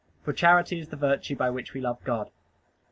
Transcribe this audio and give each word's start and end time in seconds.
For 0.23 0.33
charity 0.33 0.79
is 0.79 0.87
the 0.89 0.95
virtue 0.95 1.35
by 1.35 1.51
which 1.51 1.75
we 1.75 1.81
love 1.81 2.03
God. 2.03 2.31